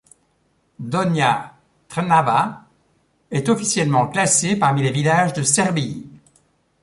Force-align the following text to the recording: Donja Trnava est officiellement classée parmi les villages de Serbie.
Donja 0.79 1.55
Trnava 1.87 2.65
est 3.29 3.49
officiellement 3.49 4.07
classée 4.07 4.55
parmi 4.57 4.81
les 4.81 4.89
villages 4.89 5.33
de 5.33 5.43
Serbie. 5.43 6.07